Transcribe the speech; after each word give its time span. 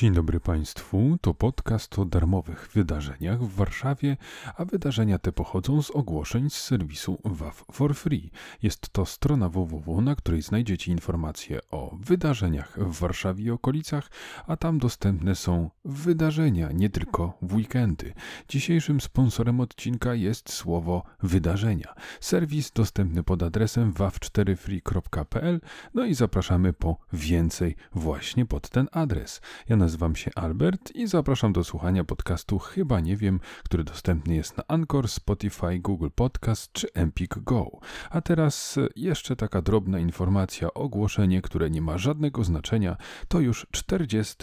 Dzień 0.00 0.12
dobry 0.12 0.40
Państwu. 0.40 1.18
To 1.20 1.34
podcast 1.34 1.98
o 1.98 2.04
darmowych 2.04 2.68
wydarzeniach 2.74 3.42
w 3.42 3.54
Warszawie, 3.54 4.16
a 4.56 4.64
wydarzenia 4.64 5.18
te 5.18 5.32
pochodzą 5.32 5.82
z 5.82 5.90
ogłoszeń 5.90 6.50
z 6.50 6.54
serwisu 6.54 7.18
WAF 7.24 7.64
for 7.72 7.94
Free. 7.94 8.30
Jest 8.62 8.90
to 8.90 9.06
strona 9.06 9.48
www, 9.48 10.00
na 10.00 10.14
której 10.14 10.42
znajdziecie 10.42 10.92
informacje 10.92 11.60
o 11.70 11.96
wydarzeniach 12.00 12.78
w 12.78 12.98
Warszawie 12.98 13.44
i 13.44 13.50
okolicach, 13.50 14.10
a 14.46 14.56
tam 14.56 14.78
dostępne 14.78 15.34
są 15.34 15.70
wydarzenia, 15.84 16.72
nie 16.72 16.90
tylko 16.90 17.38
w 17.42 17.54
weekendy. 17.54 18.14
Dzisiejszym 18.48 19.00
sponsorem 19.00 19.60
odcinka 19.60 20.14
jest 20.14 20.52
słowo 20.52 21.02
wydarzenia. 21.22 21.94
Serwis 22.20 22.70
dostępny 22.70 23.22
pod 23.22 23.42
adresem 23.42 23.92
waf4free.pl, 23.92 25.60
no 25.94 26.04
i 26.04 26.14
zapraszamy 26.14 26.72
po 26.72 26.96
więcej 27.12 27.76
właśnie 27.92 28.46
pod 28.46 28.68
ten 28.68 28.88
adres. 28.92 29.40
Ja 29.68 29.76
nazywam 29.90 30.16
się 30.16 30.30
Albert 30.34 30.90
i 30.94 31.06
zapraszam 31.06 31.52
do 31.52 31.64
słuchania 31.64 32.04
podcastu 32.04 32.58
Chyba 32.58 33.00
Nie 33.00 33.16
Wiem, 33.16 33.40
który 33.64 33.84
dostępny 33.84 34.34
jest 34.34 34.56
na 34.56 34.64
Anchor, 34.68 35.08
Spotify, 35.08 35.78
Google 35.78 36.08
Podcast 36.14 36.72
czy 36.72 36.92
Empik 36.92 37.38
Go. 37.38 37.70
A 38.10 38.20
teraz 38.20 38.78
jeszcze 38.96 39.36
taka 39.36 39.62
drobna 39.62 39.98
informacja, 39.98 40.74
ogłoszenie, 40.74 41.42
które 41.42 41.70
nie 41.70 41.82
ma 41.82 41.98
żadnego 41.98 42.44
znaczenia. 42.44 42.96
To 43.28 43.40
już 43.40 43.66
40, 43.70 44.36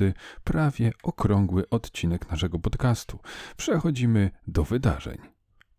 prawie 0.44 0.92
okrągły 1.04 1.70
odcinek 1.70 2.32
naszego 2.32 2.60
podcastu. 2.60 3.20
Przechodzimy 3.58 4.32
do 4.48 4.64
wydarzeń. 4.64 5.37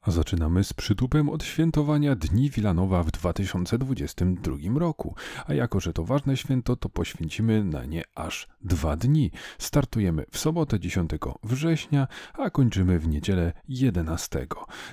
Zaczynamy 0.09 0.65
z 0.65 0.73
przytupem 0.73 1.29
od 1.29 1.45
świętowania 1.45 2.15
Dni 2.15 2.51
Wilanowa 2.51 3.03
w 3.03 3.11
2022 3.11 4.57
roku. 4.79 5.15
A 5.47 5.55
jako, 5.55 5.81
że 5.81 5.93
to 5.93 6.05
ważne 6.05 6.37
święto, 6.37 6.77
to 6.77 6.89
poświęcimy 6.89 7.65
na 7.65 7.85
nie 7.85 8.03
aż 8.15 8.49
dwa 8.61 8.97
dni. 8.97 9.31
Startujemy 9.59 10.25
w 10.31 10.39
sobotę 10.39 10.81
10 10.81 11.11
września, 11.45 12.09
a 12.35 12.51
kończymy 12.51 12.99
w 12.99 13.09
niedzielę 13.09 13.53
11. 13.69 14.47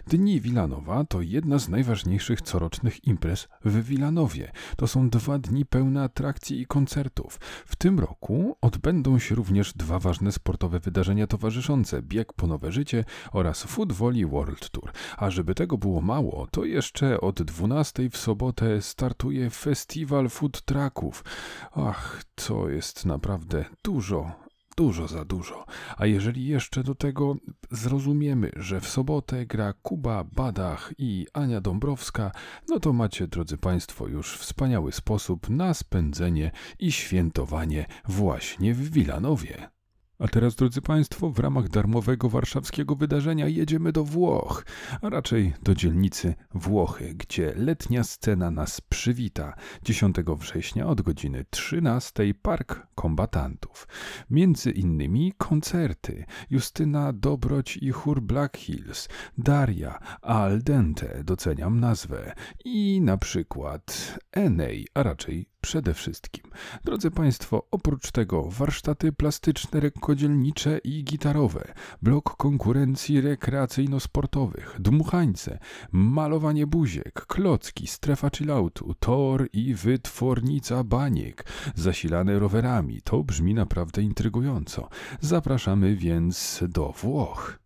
Dni 0.08 0.42
Wilanowa 0.42 1.04
to 1.04 1.22
jedna 1.22 1.60
z 1.60 1.70
najważniejszych 1.70 2.42
corocznych 2.42 3.08
imprez 3.08 3.48
w 3.66 3.84
Wilanowie. 3.84 4.52
To 4.78 4.88
są 4.88 5.10
dwa 5.10 5.40
dni 5.40 5.66
pełne 5.66 6.04
atrakcji 6.04 6.62
i 6.62 6.66
koncertów. 6.66 7.40
W 7.66 7.76
tym 7.76 8.00
roku 8.00 8.58
odbędą 8.62 9.20
się 9.20 9.36
również 9.36 9.74
dwa 9.74 10.00
ważne 10.00 10.32
sportowe 10.32 10.80
wydarzenia 10.80 11.28
towarzyszące: 11.28 12.02
bieg 12.02 12.34
po 12.34 12.48
nowe 12.48 12.72
życie 12.72 13.06
oraz 13.32 13.64
Food 13.64 13.94
Volley 13.94 14.26
World 14.26 14.70
Tour. 14.70 14.92
A 15.18 15.30
żeby 15.30 15.56
tego 15.56 15.78
było 15.78 16.02
mało, 16.02 16.48
to 16.52 16.66
jeszcze 16.66 17.22
od 17.22 17.42
12 17.42 18.10
w 18.10 18.18
sobotę 18.18 18.82
startuje 18.82 19.50
festiwal 19.50 20.30
food 20.30 20.62
trucków. 20.62 21.24
Ach, 21.72 22.24
to 22.36 22.70
jest 22.70 23.06
naprawdę 23.06 23.66
dużo, 23.84 24.32
dużo 24.78 25.08
za 25.08 25.26
dużo. 25.26 25.66
A 25.98 26.06
jeżeli 26.06 26.48
jeszcze 26.48 26.84
do 26.84 26.96
tego 26.96 27.36
zrozumiemy, 27.72 28.52
że 28.56 28.82
w 28.82 28.88
sobotę 28.88 29.46
gra 29.46 29.74
Kuba 29.74 30.24
Badach 30.24 30.94
i 30.98 31.28
Ania 31.34 31.62
Dąbrowska, 31.62 32.32
no 32.70 32.80
to 32.80 32.94
macie, 32.94 33.28
drodzy 33.28 33.58
Państwo, 33.58 34.08
już 34.08 34.38
wspaniały 34.38 34.92
sposób 34.92 35.50
na 35.50 35.74
spędzenie 35.74 36.52
i 36.80 36.92
świętowanie 36.92 37.86
właśnie 38.06 38.74
w 38.74 38.90
Wilanowie. 38.90 39.75
A 40.20 40.28
teraz, 40.28 40.56
drodzy 40.56 40.82
Państwo, 40.82 41.30
w 41.30 41.40
ramach 41.40 41.70
darmowego 41.70 42.30
warszawskiego 42.30 42.96
wydarzenia 42.96 43.48
jedziemy 43.48 43.92
do 43.92 44.04
Włoch, 44.04 44.66
a 45.02 45.10
raczej 45.10 45.54
do 45.64 45.76
dzielnicy 45.76 46.36
Włochy, 46.54 47.14
gdzie 47.14 47.54
letnia 47.56 48.04
scena 48.04 48.52
nas 48.52 48.82
przywita 48.82 49.54
10 49.84 50.16
września 50.38 50.88
od 50.88 51.02
godziny 51.02 51.46
13 51.50 52.34
Park 52.42 52.88
Kombatantów. 52.96 53.88
Między 54.30 54.72
innymi 54.72 55.34
koncerty 55.38 56.26
Justyna 56.50 57.14
Dobroć 57.14 57.78
i 57.78 57.92
chór 57.92 58.22
Black 58.22 58.58
Hills, 58.58 59.10
Daria 59.38 60.00
Al 60.22 60.62
Dente, 60.62 61.24
doceniam 61.24 61.80
nazwę, 61.80 62.34
i 62.66 63.02
na 63.02 63.18
przykład 63.18 64.18
Enej, 64.32 64.88
a 64.94 65.04
raczej 65.04 65.55
przede 65.66 65.94
wszystkim. 65.94 66.44
Drodzy 66.84 67.12
Państwo, 67.12 67.68
oprócz 67.72 68.12
tego 68.12 68.44
warsztaty 68.50 69.12
plastyczne, 69.12 69.80
rękodzielnicze 69.80 70.78
i 70.78 71.04
gitarowe, 71.04 71.74
blok 72.02 72.36
konkurencji 72.38 73.22
rekreacyjno-sportowych, 73.22 74.76
dmuchańce, 74.80 75.60
malowanie 75.92 76.68
buziek, 76.68 77.26
klocki, 77.26 77.88
strefa 77.88 78.30
chilloutu, 78.30 78.96
tor 79.00 79.50
i 79.54 79.74
wytwornica 79.74 80.84
baniek, 80.84 81.46
zasilane 81.76 82.40
rowerami. 82.40 83.02
To 83.02 83.24
brzmi 83.24 83.54
naprawdę 83.54 84.02
intrygująco. 84.02 84.90
Zapraszamy 85.22 85.96
więc 85.96 86.64
do 86.70 86.92
Włoch. 86.92 87.65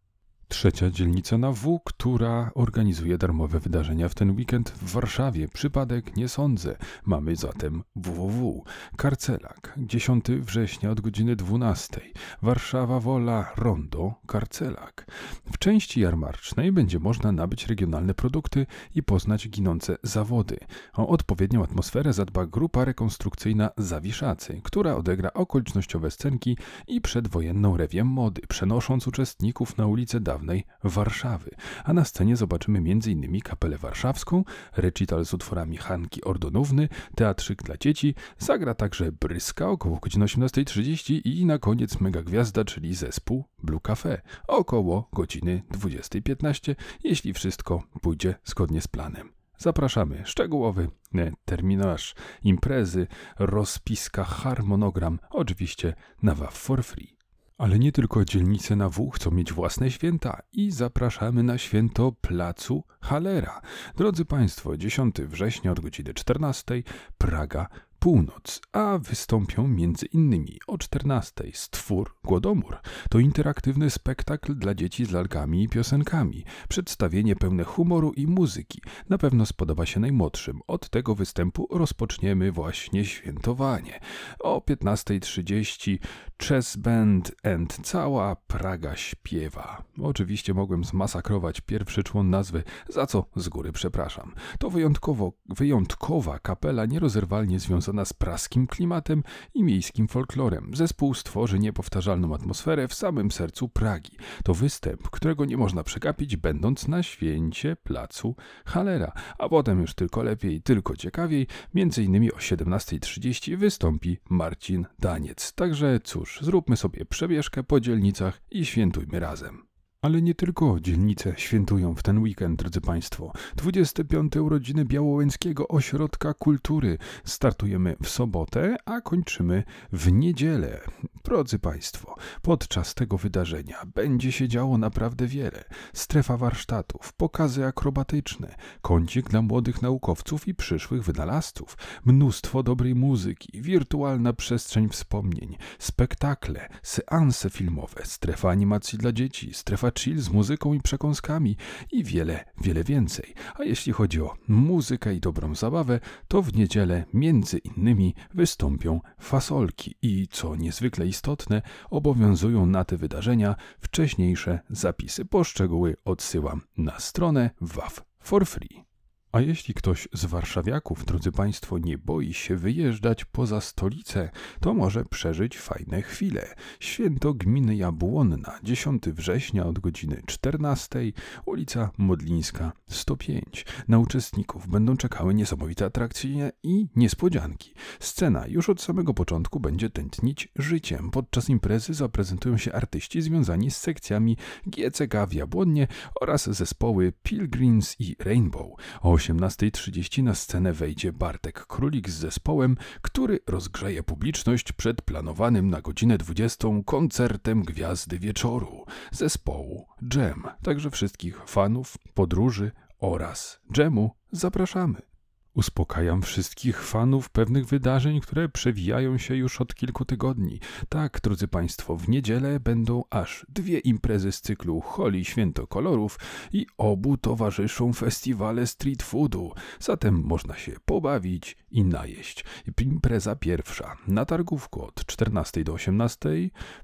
Trzecia 0.49 0.89
dzielnica 0.89 1.37
na 1.37 1.51
W, 1.51 1.79
która 1.85 2.51
organizuje 2.55 3.17
darmowe 3.17 3.59
wydarzenia 3.59 4.09
w 4.09 4.15
ten 4.15 4.31
weekend 4.31 4.69
w 4.69 4.91
Warszawie. 4.91 5.47
Przypadek 5.47 6.17
nie 6.17 6.27
sądzę. 6.27 6.77
Mamy 7.05 7.35
zatem 7.35 7.83
www. 7.95 8.63
Karcelak, 8.97 9.73
10 9.77 10.25
września 10.31 10.91
od 10.91 11.01
godziny 11.01 11.35
12. 11.35 12.01
Warszawa 12.41 12.99
Wola 12.99 13.51
Rondo 13.57 14.13
Karcelak. 14.27 15.05
W 15.51 15.57
części 15.57 16.01
jarmarcznej 16.01 16.71
będzie 16.71 16.99
można 16.99 17.31
nabyć 17.31 17.67
regionalne 17.67 18.13
produkty 18.13 18.65
i 18.95 19.03
poznać 19.03 19.49
ginące 19.49 19.97
zawody. 20.03 20.57
O 20.93 21.07
odpowiednią 21.07 21.63
atmosferę 21.63 22.13
zadba 22.13 22.45
grupa 22.45 22.85
rekonstrukcyjna 22.85 23.69
Zawiszacy, 23.77 24.61
która 24.63 24.95
odegra 24.95 25.33
okolicznościowe 25.33 26.11
scenki 26.11 26.57
i 26.87 27.01
przedwojenną 27.01 27.77
rewię 27.77 28.03
mody, 28.03 28.41
przenosząc 28.49 29.07
uczestników 29.07 29.77
na 29.77 29.87
ulicę 29.87 30.19
dawnej 30.19 30.38
dawnej 30.39 30.65
Warszawy. 30.83 31.51
A 31.83 31.93
na 31.93 32.05
scenie 32.05 32.35
zobaczymy 32.35 32.79
m.in. 32.79 33.39
kapelę 33.41 33.77
warszawską, 33.77 34.43
recital 34.77 35.25
z 35.25 35.33
utworami 35.33 35.77
Hanki 35.77 36.23
Ordonówny, 36.23 36.89
teatrzyk 37.15 37.63
dla 37.63 37.77
dzieci, 37.77 38.15
zagra 38.37 38.73
także 38.73 39.11
Bryska 39.11 39.69
około 39.69 39.97
godziny 39.97 40.25
18.30 40.25 41.21
i 41.25 41.45
na 41.45 41.57
koniec 41.57 41.99
mega 41.99 42.21
gwiazda, 42.21 42.65
czyli 42.65 42.95
zespół 42.95 43.45
Blue 43.63 43.79
Cafe 43.79 44.21
około 44.47 45.09
godziny 45.13 45.63
20.15, 45.71 46.75
jeśli 47.03 47.33
wszystko 47.33 47.83
pójdzie 48.01 48.35
zgodnie 48.45 48.81
z 48.81 48.87
planem. 48.87 49.29
Zapraszamy. 49.57 50.21
Szczegółowy 50.25 50.89
e, 51.15 51.31
terminarz 51.45 52.15
imprezy, 52.43 53.07
rozpiska, 53.39 54.23
harmonogram, 54.23 55.19
oczywiście 55.29 55.93
na 56.23 56.35
WAF 56.35 56.57
for 56.57 56.83
free. 56.83 57.18
Ale 57.59 57.79
nie 57.79 57.91
tylko 57.91 58.25
dzielnice 58.25 58.75
na 58.75 58.89
W 58.89 59.11
chcą 59.11 59.31
mieć 59.31 59.53
własne 59.53 59.91
święta 59.91 60.41
i 60.51 60.71
zapraszamy 60.71 61.43
na 61.43 61.57
święto 61.57 62.11
Placu 62.21 62.83
Halera. 63.01 63.61
Drodzy 63.97 64.25
Państwo, 64.25 64.77
10 64.77 65.15
września 65.21 65.71
od 65.71 65.79
godziny 65.79 66.13
14 66.13 66.83
Praga 67.17 67.67
północ, 67.99 68.61
a 68.71 68.97
wystąpią 68.97 69.67
między 69.67 70.05
innymi 70.05 70.59
o 70.67 70.77
14 70.77 71.43
Stwór 71.53 72.15
Głodomór. 72.23 72.77
To 73.09 73.19
interaktywny 73.19 73.89
spektakl 73.89 74.55
dla 74.55 74.75
dzieci 74.75 75.05
z 75.05 75.11
lalkami 75.11 75.63
i 75.63 75.69
piosenkami. 75.69 76.45
Przedstawienie 76.69 77.35
pełne 77.35 77.63
humoru 77.63 78.11
i 78.11 78.27
muzyki. 78.27 78.81
Na 79.09 79.17
pewno 79.17 79.45
spodoba 79.45 79.85
się 79.85 79.99
najmłodszym. 79.99 80.59
Od 80.67 80.89
tego 80.89 81.15
występu 81.15 81.67
rozpoczniemy 81.71 82.51
właśnie 82.51 83.05
świętowanie. 83.05 83.99
O 84.39 84.59
15.30 84.59 85.97
Chess 86.43 86.77
Band 86.77 87.31
and 87.43 87.79
cała 87.83 88.35
Praga 88.35 88.95
śpiewa. 88.95 89.83
Oczywiście 90.01 90.53
mogłem 90.53 90.83
zmasakrować 90.83 91.61
pierwszy 91.61 92.03
człon 92.03 92.29
nazwy, 92.29 92.63
za 92.89 93.05
co 93.05 93.25
z 93.35 93.49
góry 93.49 93.71
przepraszam. 93.71 94.33
To 94.59 94.69
wyjątkowo, 94.69 95.33
wyjątkowa 95.49 96.39
kapela 96.39 96.85
nierozerwalnie 96.85 97.59
związana 97.59 97.88
związana 97.89 98.05
z 98.05 98.13
praskim 98.13 98.67
klimatem 98.67 99.23
i 99.53 99.63
miejskim 99.63 100.07
folklorem. 100.07 100.71
Zespół 100.73 101.13
stworzy 101.13 101.59
niepowtarzalną 101.59 102.35
atmosferę 102.35 102.87
w 102.87 102.93
samym 102.93 103.31
sercu 103.31 103.69
Pragi. 103.69 104.17
To 104.43 104.53
występ, 104.53 105.09
którego 105.09 105.45
nie 105.45 105.57
można 105.57 105.83
przegapić, 105.83 106.37
będąc 106.37 106.87
na 106.87 107.03
święcie 107.03 107.75
placu 107.75 108.35
Halera, 108.65 109.11
a 109.37 109.49
potem 109.49 109.81
już 109.81 109.93
tylko 109.93 110.23
lepiej, 110.23 110.61
tylko 110.61 110.95
ciekawiej, 110.95 111.47
między 111.73 112.03
innymi 112.03 112.33
o 112.33 112.37
17.30 112.37 113.57
wystąpi 113.57 114.17
Marcin 114.29 114.85
Daniec. 114.99 115.53
Także 115.53 115.99
cóż, 116.03 116.39
zróbmy 116.41 116.77
sobie 116.77 117.05
przebieżkę 117.05 117.63
po 117.63 117.79
dzielnicach 117.79 118.41
i 118.51 118.65
świętujmy 118.65 119.19
razem. 119.19 119.68
Ale 120.01 120.21
nie 120.21 120.35
tylko 120.35 120.79
dzielnice 120.79 121.33
świętują 121.37 121.95
w 121.95 122.03
ten 122.03 122.19
weekend, 122.19 122.59
drodzy 122.59 122.81
Państwo. 122.81 123.31
25. 123.55 124.35
urodziny 124.35 124.85
Białołęckiego 124.85 125.67
Ośrodka 125.67 126.33
Kultury 126.33 126.97
startujemy 127.23 127.95
w 128.03 128.09
sobotę, 128.09 128.75
a 128.85 129.01
kończymy 129.01 129.63
w 129.91 130.11
niedzielę. 130.11 130.81
Drodzy 131.23 131.59
Państwo, 131.59 132.15
podczas 132.41 132.95
tego 132.95 133.17
wydarzenia 133.17 133.77
będzie 133.95 134.31
się 134.31 134.47
działo 134.47 134.77
naprawdę 134.77 135.27
wiele. 135.27 135.63
Strefa 135.93 136.37
warsztatów, 136.37 137.13
pokazy 137.13 137.65
akrobatyczne, 137.65 138.55
kącik 138.81 139.29
dla 139.29 139.41
młodych 139.41 139.81
naukowców 139.81 140.47
i 140.47 140.55
przyszłych 140.55 141.03
wynalazców, 141.03 141.77
mnóstwo 142.05 142.63
dobrej 142.63 142.95
muzyki, 142.95 143.61
wirtualna 143.61 144.33
przestrzeń 144.33 144.89
wspomnień, 144.89 145.57
spektakle, 145.79 146.69
seanse 146.83 147.49
filmowe, 147.49 148.01
strefa 148.05 148.49
animacji 148.49 148.97
dla 148.97 149.11
dzieci, 149.11 149.53
strefa 149.53 149.88
chill 149.91 150.21
z 150.21 150.29
muzyką 150.29 150.73
i 150.73 150.81
przekąskami 150.81 151.57
i 151.91 152.03
wiele, 152.03 152.45
wiele 152.61 152.83
więcej. 152.83 153.33
A 153.55 153.63
jeśli 153.63 153.93
chodzi 153.93 154.21
o 154.21 154.33
muzykę 154.47 155.15
i 155.15 155.19
dobrą 155.19 155.55
zabawę, 155.55 155.99
to 156.27 156.41
w 156.41 156.53
niedzielę 156.53 157.05
między 157.13 157.57
innymi 157.57 158.15
wystąpią 158.33 159.01
fasolki 159.19 159.95
i 160.01 160.27
co 160.31 160.55
niezwykle 160.55 161.07
istotne, 161.07 161.61
obowiązują 161.89 162.65
na 162.65 162.85
te 162.85 162.97
wydarzenia 162.97 163.55
wcześniejsze 163.79 164.59
zapisy. 164.69 165.25
Poszczegóły 165.25 165.95
odsyłam 166.05 166.61
na 166.77 166.99
stronę 166.99 167.49
WAF 167.61 168.01
for 168.19 168.45
free. 168.45 168.88
A 169.31 169.41
jeśli 169.41 169.73
ktoś 169.73 170.07
z 170.13 170.25
warszawiaków, 170.25 171.05
drodzy 171.05 171.31
Państwo, 171.31 171.77
nie 171.77 171.97
boi 171.97 172.33
się 172.33 172.55
wyjeżdżać 172.55 173.25
poza 173.25 173.61
stolicę, 173.61 174.29
to 174.59 174.73
może 174.73 175.05
przeżyć 175.05 175.57
fajne 175.57 176.01
chwile. 176.01 176.55
Święto 176.79 177.33
gminy 177.33 177.75
Jabłonna, 177.75 178.59
10 178.63 179.03
września 179.09 179.65
od 179.65 179.79
godziny 179.79 180.21
14, 180.25 180.99
ulica 181.45 181.91
Modlińska 181.97 182.71
105. 182.87 183.65
Na 183.87 183.99
uczestników 183.99 184.67
będą 184.67 184.97
czekały 184.97 185.33
niesamowite 185.33 185.85
atrakcje 185.85 186.51
i 186.63 186.87
niespodzianki. 186.95 187.73
Scena 187.99 188.47
już 188.47 188.69
od 188.69 188.81
samego 188.81 189.13
początku 189.13 189.59
będzie 189.59 189.89
tętnić 189.89 190.47
życiem. 190.55 191.11
Podczas 191.11 191.49
imprezy 191.49 191.93
zaprezentują 191.93 192.57
się 192.57 192.73
artyści 192.73 193.21
związani 193.21 193.71
z 193.71 193.77
sekcjami 193.77 194.37
GCK 194.65 195.27
w 195.27 195.33
Jabłonnie 195.33 195.87
oraz 196.21 196.49
zespoły 196.49 197.13
Pilgrims 197.23 197.95
i 197.99 198.15
Rainbow. 198.19 198.71
O 199.01 199.18
18.30 199.19 200.23
na 200.23 200.35
scenę 200.35 200.73
wejdzie 200.73 201.13
Bartek 201.13 201.65
Królik 201.65 202.09
z 202.09 202.13
zespołem, 202.13 202.77
który 203.01 203.39
rozgrzeje 203.47 204.03
publiczność 204.03 204.71
przed 204.71 205.01
planowanym 205.01 205.69
na 205.69 205.81
godzinę 205.81 206.17
20 206.17 206.67
koncertem 206.85 207.63
Gwiazdy 207.63 208.19
Wieczoru 208.19 208.85
zespołu 209.11 209.87
Jam. 210.15 210.43
Także 210.63 210.91
wszystkich 210.91 211.43
fanów, 211.45 211.97
podróży 212.13 212.71
oraz 212.99 213.59
Jamu 213.77 214.11
zapraszamy. 214.31 215.08
Uspokajam 215.53 216.21
wszystkich 216.21 216.83
fanów 216.83 217.29
pewnych 217.29 217.65
wydarzeń, 217.65 218.21
które 218.21 218.49
przewijają 218.49 219.17
się 219.17 219.35
już 219.35 219.61
od 219.61 219.75
kilku 219.75 220.05
tygodni. 220.05 220.59
Tak, 220.89 221.19
drodzy 221.23 221.47
Państwo, 221.47 221.95
w 221.95 222.09
niedzielę 222.09 222.59
będą 222.59 223.03
aż 223.09 223.45
dwie 223.49 223.79
imprezy 223.79 224.31
z 224.31 224.41
cyklu 224.41 224.81
Holi 224.81 225.25
Święto 225.25 225.67
Kolorów 225.67 226.19
i 226.53 226.65
obu 226.77 227.17
towarzyszą 227.17 227.93
festiwale 227.93 228.67
street 228.67 229.03
foodu. 229.03 229.51
Zatem 229.79 230.21
można 230.23 230.57
się 230.57 230.71
pobawić 230.85 231.57
i 231.71 231.83
najeść. 231.83 232.45
Impreza 232.81 233.35
pierwsza 233.35 233.95
na 234.07 234.25
targówku 234.25 234.85
od 234.85 235.05
14 235.05 235.63
do 235.63 235.73
18 235.73 236.29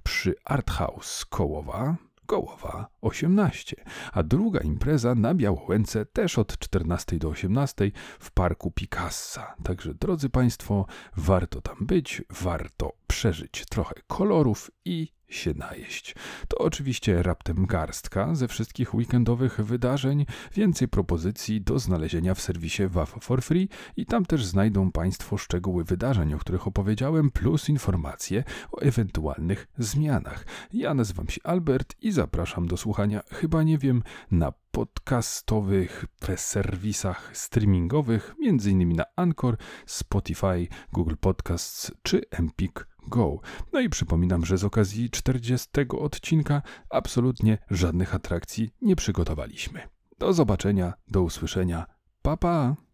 przy 0.03 0.35
Art 0.45 0.71
House 0.71 1.25
Kołowa 1.25 1.95
Kołowa 2.25 2.87
18, 3.01 3.83
a 4.13 4.23
druga 4.23 4.59
impreza 4.59 5.15
na 5.15 5.33
Białołęce 5.33 6.05
też 6.05 6.37
od 6.37 6.59
14 6.59 7.17
do 7.17 7.29
18 7.29 7.91
w 8.19 8.31
parku 8.31 8.71
Picassa. 8.71 9.55
Także 9.63 9.93
drodzy 9.93 10.29
Państwo, 10.29 10.85
warto 11.17 11.61
tam 11.61 11.75
być, 11.79 12.23
warto 12.29 12.91
przeżyć 13.07 13.65
trochę 13.69 13.95
kolorów 14.07 14.71
i 14.85 15.14
się 15.29 15.53
najeść. 15.53 16.15
To 16.47 16.57
oczywiście 16.57 17.23
raptem 17.23 17.65
garstka 17.65 18.35
ze 18.35 18.47
wszystkich 18.47 18.93
weekendowych 18.93 19.61
wydarzeń, 19.61 20.25
więcej 20.53 20.87
propozycji 20.87 21.61
do 21.61 21.79
znalezienia 21.79 22.33
w 22.33 22.41
serwisie 22.41 22.87
WAF 22.87 23.15
for 23.21 23.41
Free 23.41 23.69
i 23.97 24.05
tam 24.05 24.25
też 24.25 24.45
znajdą 24.45 24.91
Państwo 24.91 25.37
szczegóły 25.37 25.83
wydarzeń, 25.83 26.33
o 26.33 26.37
których 26.37 26.67
opowiedziałem, 26.67 27.31
plus 27.31 27.69
informacje 27.69 28.43
o 28.71 28.79
ewentualnych 28.79 29.67
zmianach. 29.77 30.45
Ja 30.73 30.93
nazywam 30.93 31.29
się 31.29 31.41
Albert 31.43 31.95
i 32.01 32.11
zapraszam 32.11 32.67
do 32.67 32.77
słuchania, 32.77 33.21
chyba 33.31 33.63
nie 33.63 33.77
wiem, 33.77 34.03
na 34.31 34.53
podcastowych 34.71 36.05
serwisach 36.35 37.37
streamingowych, 37.37 38.35
m.in. 38.45 38.95
na 38.95 39.03
Anchor, 39.15 39.57
Spotify, 39.85 40.67
Google 40.93 41.15
Podcasts 41.19 41.91
czy 42.03 42.21
Empik 42.31 42.94
Go. 43.07 43.39
No 43.73 43.79
i 43.79 43.89
przypominam, 43.89 44.45
że 44.45 44.57
z 44.57 44.63
okazji 44.63 45.09
40 45.09 45.69
odcinka 45.99 46.61
absolutnie 46.89 47.57
żadnych 47.69 48.15
atrakcji 48.15 48.69
nie 48.81 48.95
przygotowaliśmy. 48.95 49.81
Do 50.19 50.33
zobaczenia, 50.33 50.93
do 51.07 51.21
usłyszenia. 51.21 51.85
Pa 52.21 52.37
pa! 52.37 52.84